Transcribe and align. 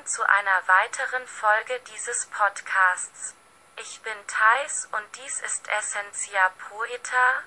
willkommen 0.00 0.06
zu 0.06 0.22
einer 0.28 0.66
weiteren 0.66 1.26
Folge 1.26 1.78
dieses 1.92 2.26
Podcasts. 2.26 3.34
Ich 3.76 4.00
bin 4.02 4.16
Thais 4.26 4.88
und 4.92 5.04
dies 5.16 5.40
ist 5.42 5.68
Essentia 5.68 6.50
Poeta, 6.68 7.42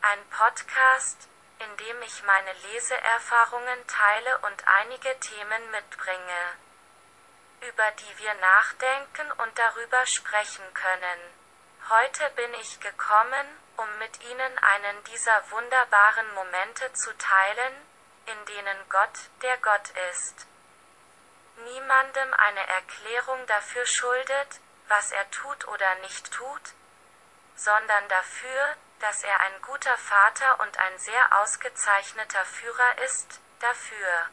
ein 0.00 0.18
Podcast, 0.30 1.28
in 1.58 1.76
dem 1.76 2.02
ich 2.02 2.22
meine 2.22 2.52
Leseerfahrungen 2.72 3.86
teile 3.86 4.38
und 4.38 4.64
einige 4.80 5.20
Themen 5.20 5.70
mitbringe, 5.70 6.42
über 7.68 7.90
die 7.92 8.18
wir 8.18 8.34
nachdenken 8.34 9.32
und 9.42 9.58
darüber 9.58 10.06
sprechen 10.06 10.64
können. 10.74 11.20
Heute 11.90 12.30
bin 12.36 12.54
ich 12.54 12.80
gekommen, 12.80 13.46
um 13.76 13.98
mit 13.98 14.22
Ihnen 14.22 14.58
einen 14.58 15.04
dieser 15.04 15.50
wunderbaren 15.50 16.34
Momente 16.34 16.92
zu 16.94 17.16
teilen, 17.18 17.74
in 18.26 18.44
denen 18.46 18.88
Gott 18.88 19.18
der 19.42 19.58
Gott 19.58 19.90
ist 20.10 20.46
niemandem 21.64 22.34
eine 22.34 22.66
Erklärung 22.66 23.46
dafür 23.46 23.86
schuldet, 23.86 24.60
was 24.88 25.12
er 25.12 25.30
tut 25.30 25.68
oder 25.68 25.94
nicht 25.96 26.32
tut, 26.32 26.74
sondern 27.54 28.08
dafür, 28.08 28.76
dass 29.00 29.22
er 29.22 29.40
ein 29.40 29.62
guter 29.62 29.96
Vater 29.96 30.60
und 30.60 30.78
ein 30.78 30.98
sehr 30.98 31.40
ausgezeichneter 31.40 32.44
Führer 32.44 32.98
ist, 33.04 33.40
dafür, 33.60 34.28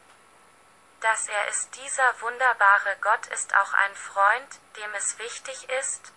dass 1.02 1.28
er 1.28 1.48
ist 1.50 1.76
dieser 1.76 2.22
wunderbare 2.22 2.98
Gott 3.02 3.28
ist 3.28 3.56
auch 3.56 3.74
ein 3.74 3.96
Freund, 3.96 4.60
dem 4.78 4.94
es 4.96 5.20
wichtig 5.20 5.70
ist, 5.70 6.12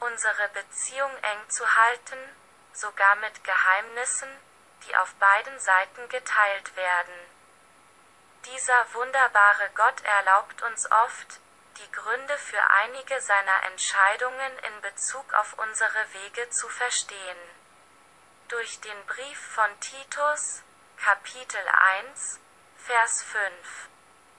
unsere 0.00 0.48
Beziehung 0.50 1.10
eng 1.22 1.50
zu 1.50 1.64
halten, 1.76 2.18
sogar 2.72 3.16
mit 3.16 3.42
Geheimnissen, 3.42 4.28
die 4.86 4.96
auf 4.96 5.12
beiden 5.14 5.58
Seiten 5.58 6.08
geteilt 6.08 6.76
werden. 6.76 7.37
Dieser 8.44 8.94
wunderbare 8.94 9.70
Gott 9.74 10.00
erlaubt 10.04 10.62
uns 10.62 10.90
oft, 10.90 11.40
die 11.78 11.92
Gründe 11.92 12.38
für 12.38 12.62
einige 12.82 13.20
seiner 13.20 13.64
Entscheidungen 13.64 14.58
in 14.60 14.80
Bezug 14.80 15.32
auf 15.34 15.54
unsere 15.58 16.12
Wege 16.12 16.48
zu 16.50 16.68
verstehen. 16.68 17.38
Durch 18.48 18.80
den 18.80 19.06
Brief 19.06 19.38
von 19.54 19.80
Titus, 19.80 20.62
Kapitel 20.96 21.60
1, 22.00 22.40
Vers 22.76 23.22
5, 23.22 23.88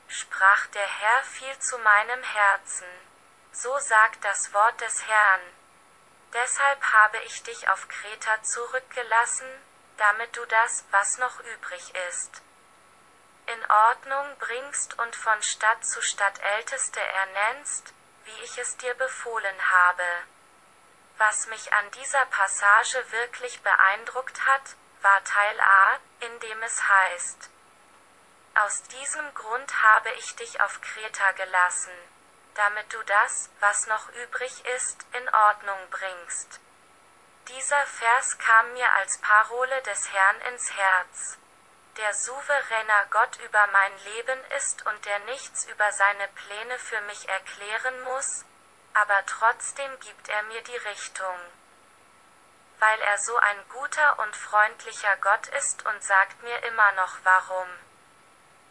sprach 0.07 0.67
der 0.67 0.87
Herr 0.87 1.23
viel 1.23 1.59
zu 1.59 1.77
meinem 1.77 2.23
Herzen. 2.23 2.87
So 3.51 3.77
sagt 3.79 4.23
das 4.23 4.53
Wort 4.53 4.79
des 4.81 5.07
Herrn. 5.07 5.41
Deshalb 6.33 6.83
habe 6.93 7.17
ich 7.19 7.43
dich 7.43 7.67
auf 7.69 7.87
Kreta 7.87 8.41
zurückgelassen, 8.43 9.49
damit 9.97 10.35
du 10.37 10.45
das, 10.45 10.85
was 10.91 11.17
noch 11.17 11.39
übrig 11.41 11.93
ist, 12.09 12.41
in 13.53 13.71
Ordnung 13.71 14.37
bringst 14.37 14.97
und 14.99 15.15
von 15.15 15.41
Stadt 15.41 15.83
zu 15.83 16.01
Stadt 16.01 16.39
Älteste 16.39 16.99
ernennst, 17.01 17.93
wie 18.25 18.43
ich 18.43 18.57
es 18.59 18.77
dir 18.77 18.93
befohlen 18.93 19.71
habe. 19.71 20.03
Was 21.17 21.47
mich 21.47 21.73
an 21.73 21.91
dieser 21.91 22.25
Passage 22.27 23.11
wirklich 23.11 23.61
beeindruckt 23.61 24.45
hat, 24.45 24.75
war 25.01 25.23
Teil 25.23 25.59
A, 25.59 25.99
in 26.19 26.39
dem 26.41 26.61
es 26.63 26.87
heißt, 26.87 27.49
aus 28.55 28.83
diesem 28.83 29.33
Grund 29.33 29.81
habe 29.81 30.11
ich 30.11 30.35
dich 30.35 30.59
auf 30.61 30.81
Kreta 30.81 31.31
gelassen, 31.31 31.93
damit 32.55 32.91
du 32.93 33.01
das, 33.03 33.49
was 33.61 33.87
noch 33.87 34.09
übrig 34.09 34.65
ist, 34.75 35.05
in 35.13 35.29
Ordnung 35.29 35.79
bringst. 35.91 36.59
Dieser 37.47 37.85
Vers 37.85 38.37
kam 38.37 38.73
mir 38.73 38.91
als 38.93 39.17
Parole 39.19 39.81
des 39.83 40.11
Herrn 40.11 40.41
ins 40.41 40.73
Herz 40.73 41.37
der 41.99 42.13
souveräner 42.13 43.05
Gott 43.09 43.37
über 43.39 43.67
mein 43.67 43.97
Leben 44.05 44.39
ist 44.57 44.85
und 44.85 45.05
der 45.05 45.19
nichts 45.19 45.65
über 45.65 45.91
seine 45.91 46.29
Pläne 46.29 46.79
für 46.79 47.01
mich 47.01 47.27
erklären 47.27 48.01
muss, 48.03 48.45
aber 48.93 49.25
trotzdem 49.25 49.99
gibt 49.99 50.29
er 50.29 50.41
mir 50.43 50.61
die 50.61 50.77
Richtung. 50.77 51.37
Weil 52.79 53.01
er 53.01 53.17
so 53.17 53.35
ein 53.35 53.67
guter 53.67 54.19
und 54.19 54.33
freundlicher 54.33 55.17
Gott 55.17 55.47
ist 55.47 55.85
und 55.85 56.01
sagt 56.01 56.41
mir 56.41 56.63
immer 56.63 56.89
noch 56.93 57.17
warum. 57.23 57.67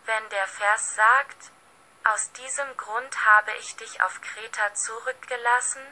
Wenn 0.07 0.29
der 0.31 0.47
Vers 0.47 0.95
sagt, 0.95 1.51
aus 2.05 2.33
diesem 2.33 2.77
Grund 2.79 3.27
habe 3.27 3.53
ich 3.59 3.77
dich 3.77 4.01
auf 4.01 4.23
Kreta 4.23 4.73
zurückgelassen, 4.73 5.85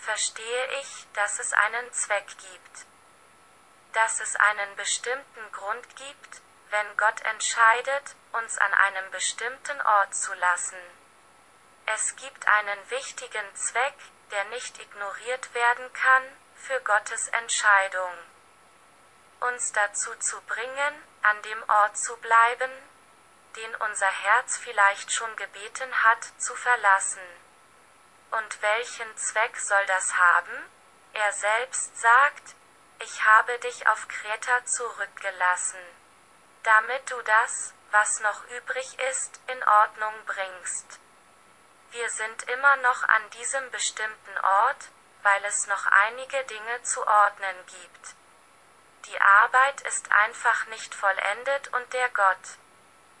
verstehe 0.00 0.66
ich, 0.80 1.06
dass 1.12 1.38
es 1.40 1.52
einen 1.52 1.92
Zweck 1.92 2.26
gibt 2.38 2.86
dass 3.98 4.20
es 4.20 4.36
einen 4.36 4.76
bestimmten 4.76 5.50
Grund 5.50 5.96
gibt, 5.96 6.40
wenn 6.70 6.96
Gott 6.96 7.20
entscheidet, 7.22 8.14
uns 8.30 8.56
an 8.58 8.72
einem 8.72 9.10
bestimmten 9.10 9.80
Ort 9.80 10.14
zu 10.14 10.32
lassen. 10.34 10.78
Es 11.84 12.14
gibt 12.14 12.46
einen 12.46 12.90
wichtigen 12.90 13.54
Zweck, 13.56 13.96
der 14.30 14.44
nicht 14.54 14.80
ignoriert 14.80 15.52
werden 15.52 15.92
kann, 15.94 16.22
für 16.54 16.80
Gottes 16.82 17.26
Entscheidung. 17.26 18.12
Uns 19.40 19.72
dazu 19.72 20.14
zu 20.20 20.40
bringen, 20.42 20.94
an 21.22 21.42
dem 21.42 21.68
Ort 21.68 21.98
zu 21.98 22.16
bleiben, 22.18 22.70
den 23.56 23.74
unser 23.88 24.10
Herz 24.10 24.58
vielleicht 24.58 25.10
schon 25.10 25.34
gebeten 25.34 26.04
hat, 26.04 26.22
zu 26.38 26.54
verlassen. 26.54 27.26
Und 28.30 28.62
welchen 28.62 29.16
Zweck 29.16 29.56
soll 29.56 29.86
das 29.86 30.14
haben? 30.14 30.70
Er 31.14 31.32
selbst 31.32 31.98
sagt, 31.98 32.54
ich 33.00 33.24
habe 33.24 33.58
dich 33.60 33.86
auf 33.86 34.08
Kreta 34.08 34.64
zurückgelassen, 34.64 35.80
damit 36.62 37.10
du 37.10 37.20
das, 37.22 37.74
was 37.90 38.20
noch 38.20 38.44
übrig 38.48 38.98
ist, 39.10 39.40
in 39.46 39.62
Ordnung 39.64 40.14
bringst. 40.26 40.98
Wir 41.90 42.10
sind 42.10 42.42
immer 42.50 42.76
noch 42.76 43.02
an 43.04 43.30
diesem 43.30 43.70
bestimmten 43.70 44.38
Ort, 44.38 44.88
weil 45.22 45.44
es 45.44 45.66
noch 45.66 45.86
einige 45.86 46.44
Dinge 46.44 46.82
zu 46.82 47.06
ordnen 47.06 47.56
gibt. 47.66 48.14
Die 49.06 49.20
Arbeit 49.20 49.80
ist 49.82 50.10
einfach 50.12 50.66
nicht 50.66 50.94
vollendet 50.94 51.68
und 51.68 51.92
der 51.92 52.08
Gott, 52.10 52.58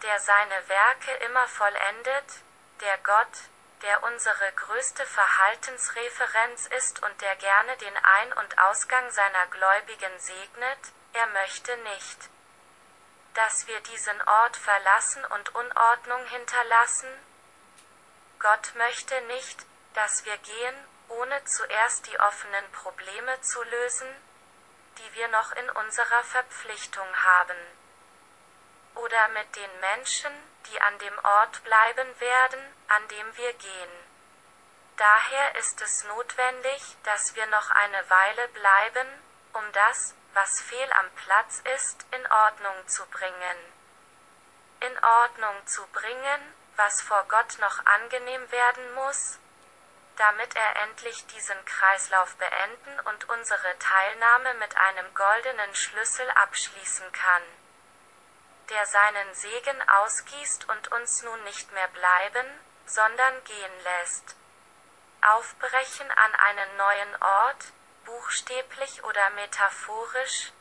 der 0.02 0.20
seine 0.20 0.68
Werke 0.68 1.12
immer 1.24 1.48
vollendet, 1.48 2.24
der 2.80 2.98
Gott, 2.98 3.48
der 3.82 4.02
unsere 4.02 4.52
größte 4.52 5.06
Verhaltensreferenz 5.06 6.66
ist 6.66 7.02
und 7.02 7.20
der 7.20 7.36
gerne 7.36 7.76
den 7.76 7.96
Ein- 7.96 8.32
und 8.34 8.58
Ausgang 8.58 9.10
seiner 9.10 9.46
Gläubigen 9.46 10.18
segnet, 10.18 10.78
er 11.12 11.26
möchte 11.28 11.76
nicht, 11.78 12.28
dass 13.34 13.66
wir 13.66 13.80
diesen 13.80 14.20
Ort 14.22 14.56
verlassen 14.56 15.24
und 15.26 15.54
Unordnung 15.54 16.24
hinterlassen? 16.26 17.08
Gott 18.38 18.74
möchte 18.74 19.20
nicht, 19.22 19.64
dass 19.94 20.24
wir 20.24 20.36
gehen, 20.38 20.74
ohne 21.08 21.44
zuerst 21.44 22.06
die 22.06 22.20
offenen 22.20 22.70
Probleme 22.72 23.40
zu 23.40 23.62
lösen, 23.62 24.08
die 24.98 25.14
wir 25.14 25.28
noch 25.28 25.52
in 25.52 25.70
unserer 25.70 26.24
Verpflichtung 26.24 27.06
haben. 27.16 27.56
Oder 28.98 29.28
mit 29.28 29.54
den 29.54 29.80
Menschen, 29.80 30.32
die 30.66 30.80
an 30.80 30.98
dem 30.98 31.16
Ort 31.24 31.62
bleiben 31.62 32.20
werden, 32.20 32.60
an 32.88 33.06
dem 33.08 33.36
wir 33.36 33.52
gehen. 33.52 33.90
Daher 34.96 35.54
ist 35.54 35.80
es 35.80 36.02
notwendig, 36.02 36.82
dass 37.04 37.36
wir 37.36 37.46
noch 37.46 37.70
eine 37.70 38.10
Weile 38.10 38.48
bleiben, 38.48 39.06
um 39.52 39.62
das, 39.72 40.14
was 40.34 40.60
fehl 40.62 40.92
am 40.94 41.08
Platz 41.12 41.62
ist, 41.76 42.06
in 42.10 42.26
Ordnung 42.26 42.88
zu 42.88 43.06
bringen. 43.06 43.58
In 44.80 45.04
Ordnung 45.04 45.66
zu 45.68 45.86
bringen, 45.92 46.54
was 46.74 47.00
vor 47.00 47.24
Gott 47.28 47.56
noch 47.60 47.86
angenehm 47.86 48.50
werden 48.50 48.94
muss, 48.94 49.38
damit 50.16 50.56
er 50.56 50.76
endlich 50.82 51.24
diesen 51.28 51.64
Kreislauf 51.66 52.34
beenden 52.34 52.98
und 53.06 53.28
unsere 53.28 53.78
Teilnahme 53.78 54.54
mit 54.54 54.76
einem 54.76 55.14
goldenen 55.14 55.74
Schlüssel 55.76 56.28
abschließen 56.32 57.12
kann 57.12 57.42
der 58.70 58.86
seinen 58.86 59.34
Segen 59.34 59.88
ausgießt 59.88 60.68
und 60.68 60.92
uns 60.92 61.22
nun 61.22 61.42
nicht 61.44 61.72
mehr 61.72 61.88
bleiben, 61.88 62.46
sondern 62.86 63.44
gehen 63.44 63.84
lässt. 63.84 64.36
Aufbrechen 65.22 66.10
an 66.10 66.34
einen 66.34 66.76
neuen 66.76 67.22
Ort, 67.22 67.72
buchstäblich 68.04 69.04
oder 69.04 69.30
metaphorisch, 69.30 70.52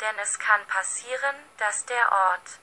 denn 0.00 0.18
es 0.18 0.38
kann 0.38 0.66
passieren, 0.66 1.36
dass 1.58 1.84
der 1.86 2.12
Ort, 2.12 2.58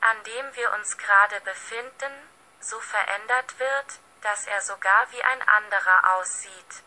an 0.00 0.22
dem 0.24 0.54
wir 0.56 0.72
uns 0.72 0.98
gerade 0.98 1.40
befinden, 1.40 2.12
so 2.60 2.78
verändert 2.80 3.58
wird, 3.58 3.98
dass 4.22 4.46
er 4.46 4.60
sogar 4.60 5.10
wie 5.10 5.22
ein 5.22 5.48
anderer 5.48 6.14
aussieht. 6.16 6.82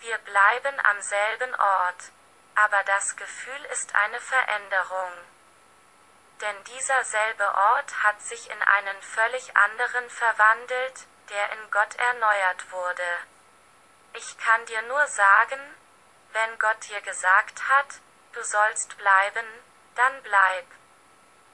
Wir 0.00 0.18
bleiben 0.18 0.80
am 0.84 1.00
selben 1.02 1.54
Ort, 1.54 2.12
aber 2.54 2.82
das 2.84 3.16
Gefühl 3.16 3.64
ist 3.66 3.94
eine 3.94 4.20
Veränderung 4.20 5.12
denn 6.40 6.64
dieser 6.64 7.04
selbe 7.04 7.54
Ort 7.54 8.02
hat 8.02 8.20
sich 8.22 8.50
in 8.50 8.62
einen 8.62 9.02
völlig 9.02 9.56
anderen 9.56 10.08
verwandelt, 10.10 11.06
der 11.28 11.52
in 11.52 11.70
Gott 11.70 11.94
erneuert 11.96 12.72
wurde. 12.72 13.10
Ich 14.14 14.38
kann 14.38 14.64
dir 14.66 14.82
nur 14.82 15.06
sagen, 15.06 15.60
wenn 16.32 16.58
Gott 16.58 16.88
dir 16.88 17.00
gesagt 17.02 17.68
hat, 17.68 18.00
du 18.32 18.42
sollst 18.42 18.96
bleiben, 18.96 19.46
dann 19.94 20.22
bleib. 20.22 20.66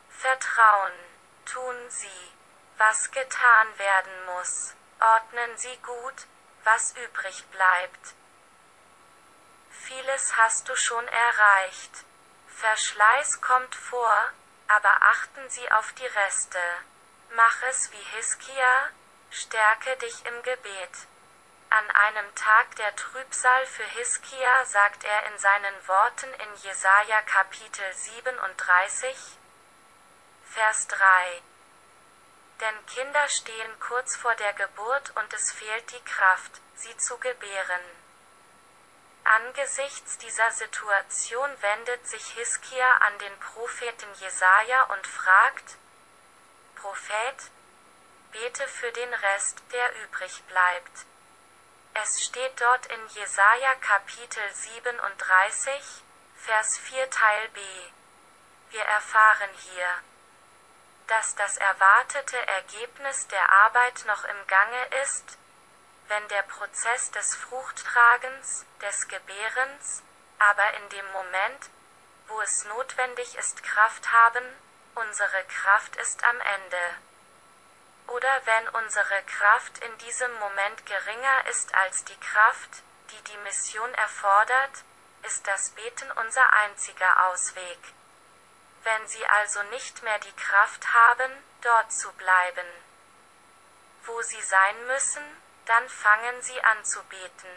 Vertrauen, 0.09 0.93
tun 1.45 1.77
sie. 1.91 2.33
was 2.79 3.11
getan 3.11 3.79
werden 3.79 4.27
muss. 4.27 4.75
Ordnen 5.01 5.57
Sie 5.57 5.77
gut, 5.79 6.27
was 6.65 6.95
übrig 6.97 7.45
bleibt. 7.51 8.15
Vieles 9.71 10.37
hast 10.37 10.69
du 10.69 10.77
schon 10.77 11.07
erreicht. 11.07 12.05
Verschleiß 12.49 13.41
kommt 13.41 13.75
vor, 13.75 14.31
aber 14.69 15.03
achten 15.03 15.49
Sie 15.49 15.71
auf 15.73 15.93
die 15.93 16.07
Reste. 16.07 16.59
Mach 17.35 17.63
es 17.71 17.91
wie 17.93 18.17
Hiskia, 18.17 18.91
stärke 19.31 19.97
dich 19.97 20.25
im 20.27 20.43
Gebet. 20.43 21.07
An 21.71 21.91
einem 21.91 22.35
Tag 22.35 22.77
der 22.77 22.95
Trübsal 22.97 23.67
für 23.67 23.85
Hiskia 23.85 24.65
sagt 24.65 25.05
er 25.05 25.27
in 25.27 25.39
seinen 25.39 25.89
Worten 25.89 26.33
in 26.35 26.55
Jesaja 26.63 27.23
Kapitel 27.23 27.93
37, 27.93 29.17
Vers 30.53 30.87
3. 30.89 31.43
Denn 32.61 32.87
Kinder 32.87 33.29
stehen 33.29 33.81
kurz 33.81 34.17
vor 34.17 34.35
der 34.37 34.53
Geburt 34.55 35.13
und 35.17 35.33
es 35.35 35.53
fehlt 35.53 35.93
die 35.93 36.05
Kraft, 36.05 36.53
sie 36.77 36.97
zu 36.97 37.19
gebären. 37.19 37.83
Angesichts 39.29 40.19
dieser 40.19 40.53
Situation 40.53 41.51
wendet 41.61 42.07
sich 42.07 42.31
Hiskia 42.35 42.93
an 42.99 43.19
den 43.19 43.37
Propheten 43.41 44.15
Jesaja 44.21 44.85
und 44.85 45.05
fragt: 45.05 45.77
Prophet, 46.77 47.51
bete 48.31 48.69
für 48.69 48.93
den 48.93 49.13
Rest, 49.13 49.63
der 49.73 50.05
übrig 50.05 50.45
bleibt. 50.45 51.07
Es 51.95 52.25
steht 52.25 52.61
dort 52.61 52.87
in 52.87 53.07
Jesaja 53.09 53.75
Kapitel 53.77 54.49
37, 54.53 56.03
Vers 56.37 56.79
4 56.79 57.11
Teil 57.11 57.49
B. 57.49 57.61
Wir 58.71 58.83
erfahren 58.83 59.51
hier, 59.73 59.89
dass 61.09 61.35
das 61.35 61.57
erwartete 61.57 62.39
Ergebnis 62.47 63.27
der 63.27 63.51
Arbeit 63.51 64.05
noch 64.07 64.23
im 64.25 64.47
Gange 64.47 64.87
ist, 65.03 65.37
wenn 66.09 66.29
der 66.29 66.43
Prozess 66.43 67.11
des 67.11 67.35
Fruchttragens, 67.35 68.65
des 68.81 69.09
Gebärens, 69.09 70.03
aber 70.39 70.75
in 70.75 70.89
dem 70.91 71.13
Moment, 71.13 71.71
wo 72.29 72.41
es 72.41 72.65
notwendig 72.65 73.37
ist, 73.37 73.63
Kraft 73.63 74.13
haben, 74.13 74.45
unsere 74.95 75.45
Kraft 75.45 75.97
ist 75.97 76.25
am 76.25 76.41
Ende. 76.41 76.95
Oder 78.09 78.41
wenn 78.45 78.69
unsere 78.69 79.23
Kraft 79.25 79.79
in 79.79 79.99
diesem 79.99 80.33
Moment 80.39 80.87
geringer 80.87 81.47
ist 81.49 81.75
als 81.75 82.05
die 82.05 82.21
Kraft, 82.21 82.83
die 83.11 83.23
die 83.33 83.39
Mission 83.39 83.93
erfordert, 83.95 84.85
ist 85.25 85.47
das 85.47 85.71
Beten 85.71 86.11
unser 86.13 86.53
einziger 86.53 87.27
Ausweg. 87.27 87.79
Wenn 88.85 89.09
Sie 89.09 89.27
also 89.27 89.63
nicht 89.65 90.03
mehr 90.05 90.19
die 90.21 90.37
Kraft 90.37 90.95
haben, 90.95 91.33
dort 91.63 91.93
zu 91.93 92.13
bleiben, 92.13 92.67
wo 94.05 94.23
Sie 94.23 94.41
sein 94.43 94.87
müssen, 94.87 95.25
dann 95.67 95.89
fangen 95.89 96.43
Sie 96.43 96.61
an 96.63 96.85
zu 96.85 97.03
beten. 97.05 97.55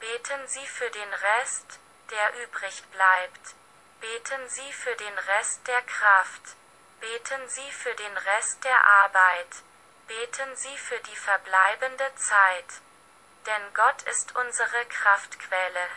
Beten 0.00 0.46
Sie 0.46 0.66
für 0.66 0.90
den 0.90 1.12
Rest, 1.12 1.80
der 2.10 2.42
übrig 2.42 2.82
bleibt. 2.92 3.54
Beten 4.00 4.48
Sie 4.48 4.72
für 4.72 4.94
den 4.94 5.18
Rest 5.18 5.66
der 5.66 5.82
Kraft. 5.82 6.42
Beten 7.00 7.48
Sie 7.48 7.72
für 7.72 7.94
den 7.94 8.16
Rest 8.16 8.62
der 8.64 8.84
Arbeit. 8.84 9.62
Beten 10.06 10.56
Sie 10.56 10.78
für 10.78 11.00
die 11.00 11.16
verbleibende 11.16 12.14
Zeit. 12.16 12.80
Denn 13.46 13.74
Gott 13.74 14.02
ist 14.02 14.36
unsere 14.36 14.84
Kraftquelle, 14.86 15.88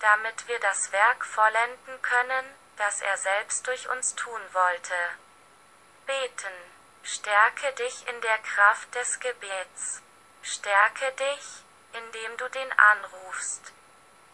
damit 0.00 0.48
wir 0.48 0.58
das 0.60 0.92
Werk 0.92 1.24
vollenden 1.24 2.02
können, 2.02 2.54
das 2.76 3.00
er 3.00 3.16
selbst 3.16 3.66
durch 3.66 3.88
uns 3.88 4.14
tun 4.14 4.40
wollte. 4.52 4.94
Beten. 6.06 6.52
Stärke 7.02 7.72
dich 7.74 8.06
in 8.08 8.20
der 8.20 8.38
Kraft 8.38 8.94
des 8.96 9.20
Gebets. 9.20 10.02
Stärke 10.48 11.10
dich, 11.10 11.64
indem 11.92 12.36
du 12.36 12.48
den 12.50 12.72
anrufst, 12.78 13.72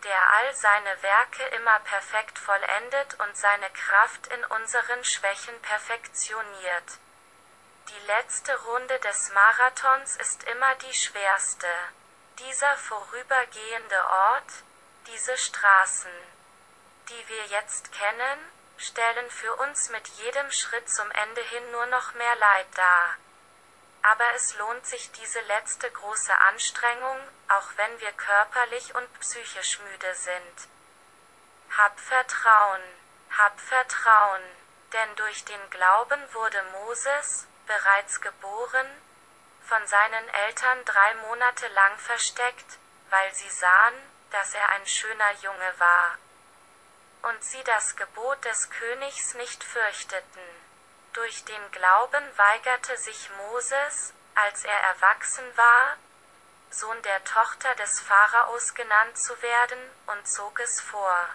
der 0.04 0.30
all 0.32 0.54
seine 0.54 1.02
Werke 1.02 1.42
immer 1.56 1.78
perfekt 1.80 2.38
vollendet 2.38 3.18
und 3.20 3.34
seine 3.34 3.70
Kraft 3.70 4.26
in 4.26 4.44
unseren 4.44 5.02
Schwächen 5.04 5.58
perfektioniert. 5.62 6.98
Die 7.88 8.06
letzte 8.08 8.54
Runde 8.64 8.98
des 8.98 9.32
Marathons 9.32 10.16
ist 10.16 10.44
immer 10.44 10.74
die 10.74 10.92
schwerste. 10.92 11.72
Dieser 12.40 12.76
vorübergehende 12.76 14.04
Ort, 14.04 14.52
diese 15.06 15.38
Straßen, 15.38 16.12
die 17.08 17.28
wir 17.28 17.46
jetzt 17.46 17.90
kennen, 17.90 18.38
stellen 18.76 19.30
für 19.30 19.56
uns 19.56 19.88
mit 19.88 20.06
jedem 20.08 20.50
Schritt 20.50 20.90
zum 20.90 21.10
Ende 21.10 21.40
hin 21.40 21.70
nur 21.70 21.86
noch 21.86 22.12
mehr 22.12 22.36
Leid 22.36 22.68
dar 22.74 23.16
aber 24.02 24.34
es 24.34 24.56
lohnt 24.56 24.84
sich 24.87 25.12
diese 25.12 25.40
letzte 25.43 25.90
große 25.90 26.37
Anstrengung, 26.37 27.19
auch 27.49 27.69
wenn 27.76 28.00
wir 28.00 28.12
körperlich 28.12 28.94
und 28.94 29.20
psychisch 29.20 29.78
müde 29.78 30.14
sind. 30.14 30.69
Hab 31.76 31.99
Vertrauen, 32.00 32.82
hab 33.38 33.58
Vertrauen, 33.60 34.43
denn 34.93 35.16
durch 35.16 35.44
den 35.44 35.70
Glauben 35.70 36.20
wurde 36.34 36.62
Moses, 36.72 37.46
bereits 37.66 38.20
geboren, 38.20 38.87
von 39.64 39.87
seinen 39.87 40.28
Eltern 40.46 40.84
drei 40.84 41.14
Monate 41.28 41.69
lang 41.69 41.96
versteckt, 41.98 42.78
weil 43.10 43.32
sie 43.34 43.48
sahen, 43.50 43.94
dass 44.31 44.52
er 44.55 44.69
ein 44.70 44.87
schöner 44.87 45.32
Junge 45.43 45.75
war. 45.78 46.19
Und 47.22 47.43
sie 47.44 47.62
das 47.64 47.94
Gebot 47.94 48.44
des 48.44 48.69
Königs 48.70 49.34
nicht 49.34 49.62
fürchteten. 49.62 50.43
Durch 51.12 51.44
den 51.44 51.70
Glauben 51.72 52.24
weigerte 52.38 52.96
sich 52.96 53.28
Moses, 53.36 54.14
als 54.34 54.64
er 54.64 54.80
erwachsen 54.80 55.44
war, 55.56 55.98
Sohn 56.70 57.02
der 57.02 57.22
Tochter 57.24 57.74
des 57.74 58.00
Pharaos 58.00 58.72
genannt 58.72 59.18
zu 59.18 59.40
werden, 59.42 59.78
und 60.06 60.26
zog 60.26 60.58
es 60.60 60.80
vor. 60.80 61.28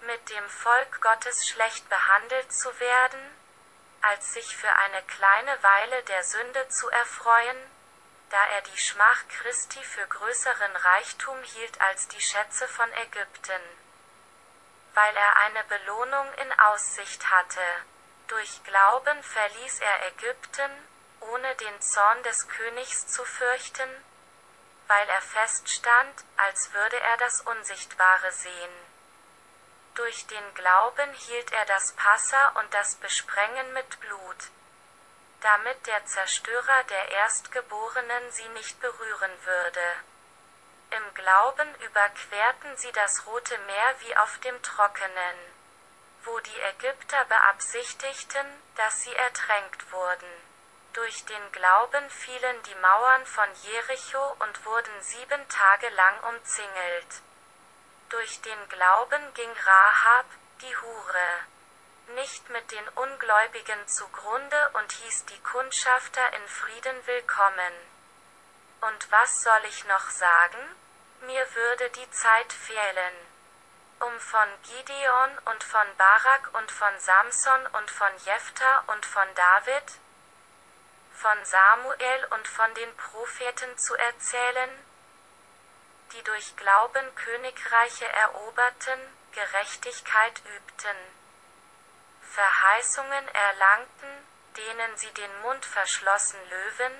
Mit 0.00 0.30
dem 0.30 0.48
Volk 0.48 1.02
Gottes 1.02 1.46
schlecht 1.46 1.86
behandelt 1.90 2.50
zu 2.50 2.80
werden, 2.80 3.20
als 4.00 4.32
sich 4.32 4.56
für 4.56 4.72
eine 4.74 5.02
kleine 5.02 5.62
Weile 5.62 6.02
der 6.04 6.24
Sünde 6.24 6.66
zu 6.70 6.88
erfreuen, 6.88 7.70
da 8.30 8.42
er 8.46 8.62
die 8.62 8.78
Schmach 8.78 9.28
Christi 9.28 9.84
für 9.84 10.06
größeren 10.06 10.76
Reichtum 10.76 11.42
hielt 11.42 11.78
als 11.82 12.08
die 12.08 12.22
Schätze 12.22 12.66
von 12.68 12.90
Ägypten, 12.94 13.60
weil 14.94 15.14
er 15.14 15.36
eine 15.36 15.62
Belohnung 15.64 16.32
in 16.34 16.58
Aussicht 16.58 17.30
hatte. 17.30 17.60
Durch 18.32 18.64
Glauben 18.64 19.22
verließ 19.22 19.80
er 19.80 20.06
Ägypten, 20.06 20.70
ohne 21.20 21.54
den 21.56 21.82
Zorn 21.82 22.22
des 22.22 22.48
Königs 22.48 23.06
zu 23.08 23.22
fürchten, 23.26 23.90
weil 24.86 25.06
er 25.10 25.20
feststand, 25.20 26.24
als 26.38 26.72
würde 26.72 26.98
er 26.98 27.18
das 27.18 27.42
Unsichtbare 27.42 28.32
sehen. 28.32 28.72
Durch 29.96 30.26
den 30.28 30.54
Glauben 30.54 31.12
hielt 31.12 31.52
er 31.52 31.66
das 31.66 31.92
Passa 31.92 32.48
und 32.60 32.72
das 32.72 32.94
Besprengen 32.94 33.74
mit 33.74 34.00
Blut, 34.00 34.48
damit 35.42 35.86
der 35.86 36.06
Zerstörer 36.06 36.84
der 36.84 37.10
Erstgeborenen 37.10 38.32
sie 38.32 38.48
nicht 38.48 38.80
berühren 38.80 39.44
würde. 39.44 39.86
Im 40.88 41.14
Glauben 41.14 41.74
überquerten 41.82 42.78
sie 42.78 42.92
das 42.92 43.26
Rote 43.26 43.58
Meer 43.58 43.94
wie 44.00 44.16
auf 44.16 44.38
dem 44.38 44.62
Trockenen 44.62 45.36
wo 46.24 46.38
die 46.40 46.60
Ägypter 46.60 47.24
beabsichtigten, 47.24 48.46
dass 48.76 49.02
sie 49.02 49.14
ertränkt 49.14 49.92
wurden. 49.92 50.30
Durch 50.92 51.24
den 51.24 51.52
Glauben 51.52 52.08
fielen 52.10 52.62
die 52.64 52.74
Mauern 52.76 53.26
von 53.26 53.48
Jericho 53.62 54.36
und 54.40 54.64
wurden 54.66 55.02
sieben 55.02 55.48
Tage 55.48 55.88
lang 55.90 56.20
umzingelt. 56.34 57.22
Durch 58.10 58.40
den 58.42 58.68
Glauben 58.68 59.34
ging 59.34 59.50
Rahab, 59.64 60.26
die 60.60 60.76
Hure, 60.76 61.38
nicht 62.14 62.50
mit 62.50 62.70
den 62.70 62.88
Ungläubigen 62.90 63.88
zugrunde 63.88 64.70
und 64.74 64.92
hieß 64.92 65.24
die 65.26 65.40
Kundschafter 65.40 66.32
in 66.34 66.46
Frieden 66.46 67.06
willkommen. 67.06 67.72
Und 68.82 69.10
was 69.10 69.42
soll 69.42 69.64
ich 69.68 69.84
noch 69.86 70.10
sagen? 70.10 70.76
Mir 71.22 71.54
würde 71.54 71.88
die 71.90 72.10
Zeit 72.10 72.52
fehlen 72.52 73.31
um 74.02 74.20
von 74.20 74.48
Gideon 74.62 75.38
und 75.44 75.62
von 75.62 75.86
Barak 75.96 76.50
und 76.54 76.70
von 76.70 76.98
Samson 76.98 77.66
und 77.68 77.90
von 77.90 78.12
Jephthah 78.24 78.84
und 78.88 79.06
von 79.06 79.28
David, 79.34 79.84
von 81.14 81.44
Samuel 81.44 82.26
und 82.30 82.48
von 82.48 82.74
den 82.74 82.96
Propheten 82.96 83.78
zu 83.78 83.94
erzählen, 83.94 84.70
die 86.12 86.22
durch 86.24 86.56
Glauben 86.56 87.14
Königreiche 87.14 88.06
eroberten, 88.06 89.00
Gerechtigkeit 89.32 90.42
übten, 90.44 90.96
Verheißungen 92.32 93.28
erlangten, 93.28 94.26
denen 94.56 94.96
sie 94.96 95.12
den 95.12 95.40
Mund 95.42 95.64
verschlossen 95.64 96.38
Löwen, 96.50 96.92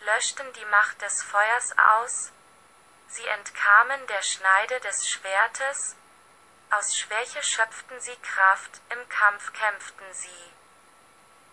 löschten 0.00 0.52
die 0.54 0.64
Macht 0.66 1.00
des 1.02 1.22
Feuers 1.22 1.70
aus, 1.78 2.32
sie 3.08 3.26
entkamen 3.26 4.06
der 4.08 4.22
Schneide 4.22 4.80
des 4.80 5.08
Schwertes, 5.08 5.96
aus 6.70 6.96
Schwäche 6.96 7.42
schöpften 7.42 8.00
sie 8.00 8.16
Kraft, 8.16 8.80
im 8.90 9.08
Kampf 9.08 9.52
kämpften 9.52 10.12
sie. 10.12 10.52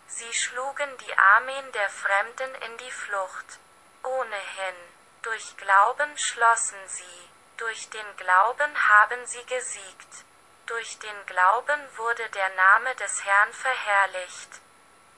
Sie 0.06 0.32
schlugen 0.32 0.96
die 0.98 1.18
Armeen 1.18 1.72
der 1.72 1.88
Fremden 1.90 2.54
in 2.66 2.76
die 2.78 2.90
Flucht. 2.90 3.58
Ohnehin. 4.02 4.74
Durch 5.22 5.56
Glauben 5.56 6.18
schlossen 6.18 6.78
sie. 6.86 7.28
Durch 7.56 7.88
den 7.90 8.16
Glauben 8.16 8.88
haben 8.88 9.26
sie 9.26 9.44
gesiegt. 9.46 10.24
Durch 10.66 10.98
den 10.98 11.26
Glauben 11.26 11.80
wurde 11.96 12.28
der 12.30 12.48
Name 12.50 12.94
des 12.96 13.24
Herrn 13.24 13.52
verherrlicht. 13.52 14.60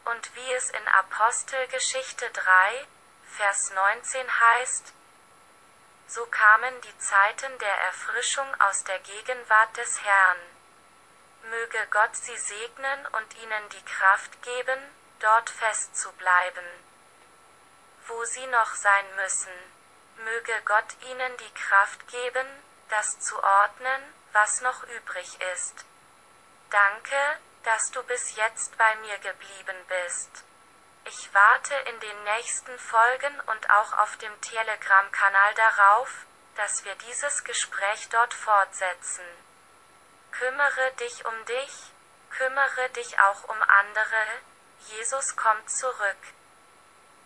Und 0.05 0.35
wie 0.37 0.53
es 0.53 0.71
in 0.71 0.88
Apostelgeschichte 0.88 2.31
3, 2.31 2.87
Vers 3.37 3.71
19 3.71 4.41
heißt, 4.41 4.93
so 6.09 6.25
kamen 6.27 6.81
die 6.83 6.99
Zeiten 6.99 7.59
der 7.59 7.79
Erfrischung 7.83 8.47
aus 8.61 8.85
der 8.85 8.99
Gegenwart 9.01 9.77
des 9.77 10.03
Herrn. 10.03 10.39
Möge 11.51 11.87
Gott 11.91 12.15
sie 12.17 12.37
segnen 12.37 13.07
und 13.07 13.37
ihnen 13.43 13.69
die 13.71 13.85
Kraft 13.85 14.43
geben, 14.43 14.81
dort 15.21 15.51
festzubleiben, 15.51 16.65
wo 18.07 18.25
sie 18.25 18.47
noch 18.47 18.75
sein 18.75 19.17
müssen. 19.17 19.53
Möge 20.25 20.61
Gott 20.65 20.97
ihnen 21.09 21.37
die 21.37 21.55
Kraft 21.55 22.09
geben, 22.09 22.47
das 22.89 23.21
zu 23.21 23.43
ordnen, 23.43 24.15
was 24.33 24.61
noch 24.61 24.83
übrig 24.85 25.41
ist. 25.55 25.85
Danke, 26.71 27.39
dass 27.65 27.91
du 27.91 28.03
bis 28.05 28.37
jetzt 28.37 28.77
bei 28.79 28.95
mir 28.97 29.19
geblieben 29.19 29.77
bist. 29.89 30.45
Ich 31.09 31.33
warte 31.33 31.75
in 31.89 32.01
den 32.01 32.25
nächsten 32.25 32.77
Folgen 32.81 33.41
und 33.47 33.71
auch 33.71 33.93
auf 33.99 34.17
dem 34.17 34.41
Telegram-Kanal 34.41 35.55
darauf, 35.55 36.27
dass 36.57 36.85
wir 36.85 36.97
dieses 36.97 37.45
Gespräch 37.45 38.09
dort 38.09 38.35
fortsetzen. 38.35 39.25
Kümmere 40.33 40.93
dich 40.99 41.25
um 41.25 41.45
dich, 41.45 41.93
kümmere 42.31 42.89
dich 42.97 43.21
auch 43.21 43.45
um 43.45 43.63
andere, 43.63 44.25
Jesus 44.89 45.37
kommt 45.37 45.71
zurück. 45.71 46.23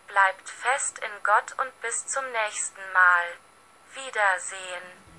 Bleibt 0.07 0.47
fest 0.47 0.99
in 0.99 1.23
Gott 1.23 1.53
und 1.57 1.81
bis 1.81 2.05
zum 2.05 2.31
nächsten 2.31 2.93
Mal. 2.93 3.33
Wiedersehen. 3.93 5.10